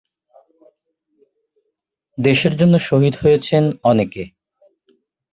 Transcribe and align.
দেশের 2.17 2.53
জন্য 2.55 2.73
শহীদ 2.79 3.13
হয়েছেন 3.21 3.63
অনেকে। 3.83 4.23